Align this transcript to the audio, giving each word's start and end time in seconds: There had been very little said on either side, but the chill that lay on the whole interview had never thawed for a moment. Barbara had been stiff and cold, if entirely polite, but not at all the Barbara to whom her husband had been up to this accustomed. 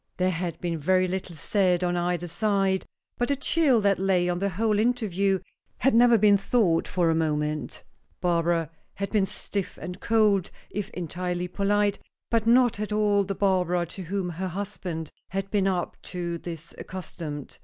There 0.17 0.31
had 0.31 0.59
been 0.59 0.79
very 0.79 1.07
little 1.07 1.35
said 1.35 1.83
on 1.83 1.95
either 1.95 2.25
side, 2.25 2.87
but 3.19 3.27
the 3.27 3.35
chill 3.35 3.79
that 3.81 3.99
lay 3.99 4.27
on 4.29 4.39
the 4.39 4.49
whole 4.49 4.79
interview 4.79 5.37
had 5.77 5.93
never 5.93 6.17
thawed 6.35 6.87
for 6.87 7.11
a 7.11 7.13
moment. 7.13 7.83
Barbara 8.19 8.71
had 8.95 9.11
been 9.11 9.27
stiff 9.27 9.77
and 9.79 9.99
cold, 9.99 10.49
if 10.71 10.89
entirely 10.89 11.47
polite, 11.47 11.99
but 12.31 12.47
not 12.47 12.79
at 12.79 12.91
all 12.91 13.23
the 13.23 13.35
Barbara 13.35 13.85
to 13.85 14.01
whom 14.01 14.27
her 14.29 14.47
husband 14.47 15.11
had 15.29 15.51
been 15.51 15.67
up 15.67 15.95
to 16.01 16.39
this 16.39 16.73
accustomed. 16.79 17.59